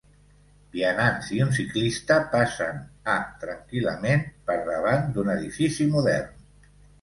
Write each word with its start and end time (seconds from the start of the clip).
Vianants 0.75 1.27
i 1.35 1.41
un 1.43 1.51
ciclista 1.57 2.17
passen 2.31 2.79
a 3.17 3.19
tranquil·lament 3.43 4.25
per 4.49 4.57
davant 4.71 5.07
d'un 5.19 5.31
edifici 5.37 5.89
modern. 5.99 6.35